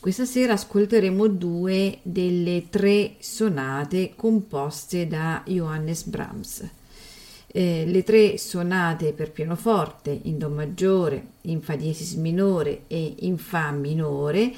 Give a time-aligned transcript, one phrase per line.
[0.00, 6.66] Questa sera ascolteremo due delle tre sonate composte da Johannes Brahms.
[7.46, 13.36] Eh, le tre sonate per pianoforte in Do maggiore, in Fa diesis minore e in
[13.36, 14.50] Fa minore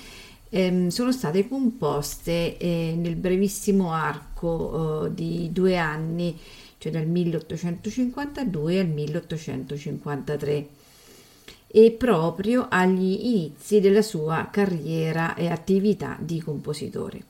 [0.49, 6.39] ehm, sono state composte eh, nel brevissimo arco eh, di due anni,
[6.79, 10.69] cioè dal 1852 al 1853
[11.75, 17.25] e proprio agli inizi della sua carriera e attività di compositore.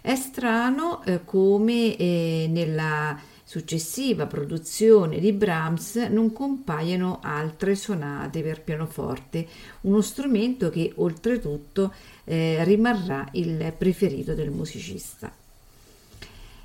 [0.00, 8.62] È strano eh, come eh, nella successiva produzione di Brahms non compaiono altre sonate per
[8.62, 9.46] pianoforte,
[9.82, 11.92] uno strumento che oltretutto
[12.24, 15.30] eh, rimarrà il preferito del musicista.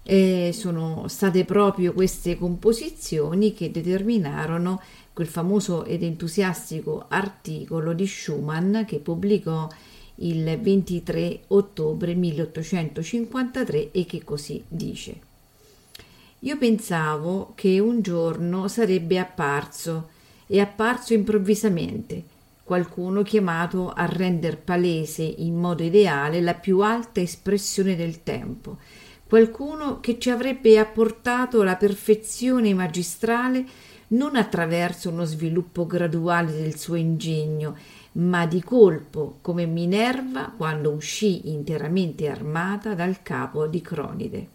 [0.02, 4.82] E sono state proprio queste composizioni che determinarono
[5.18, 9.68] quel famoso ed entusiastico articolo di Schumann che pubblicò
[10.18, 15.20] il 23 ottobre 1853 e che così dice.
[16.42, 20.10] Io pensavo che un giorno sarebbe apparso,
[20.46, 22.24] e apparso improvvisamente,
[22.64, 28.78] qualcuno chiamato a render palese in modo ideale la più alta espressione del tempo,
[29.28, 33.66] qualcuno che ci avrebbe apportato la perfezione magistrale
[34.10, 37.76] non attraverso uno sviluppo graduale del suo ingegno,
[38.14, 44.48] ma di colpo, come Minerva quando uscì interamente armata dal capo di Cronide.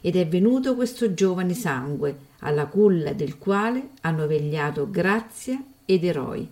[0.00, 6.48] Ed è venuto questo giovane sangue, alla culla del quale hanno vegliato grazia ed eroi.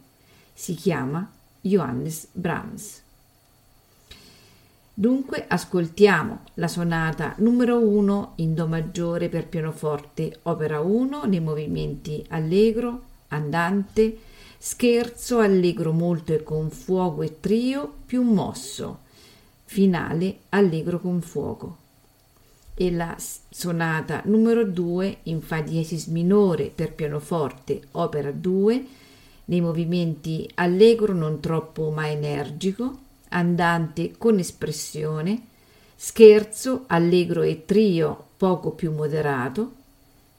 [0.52, 1.28] Si chiama
[1.60, 3.02] Johannes Brahms.
[5.00, 12.24] Dunque ascoltiamo la sonata numero 1 in Do maggiore per pianoforte, opera 1 nei movimenti
[12.30, 14.18] allegro, andante,
[14.58, 18.98] scherzo, allegro molto e con fuoco e trio più mosso,
[19.66, 21.76] finale allegro con fuoco.
[22.74, 28.86] E la sonata numero 2 in Fa diesis minore per pianoforte, opera 2
[29.44, 35.46] nei movimenti allegro non troppo ma energico, andante con espressione,
[35.96, 39.74] scherzo allegro e trio poco più moderato,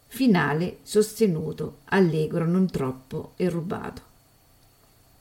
[0.07, 4.01] finale sostenuto, allegro non troppo e rubato.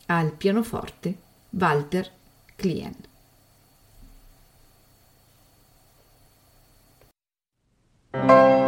[0.06, 1.16] Al pianoforte
[1.50, 2.10] Walter
[2.56, 2.94] Klien.
[8.10, 8.67] thank